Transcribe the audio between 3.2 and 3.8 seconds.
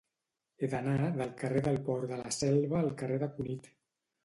de Cunit.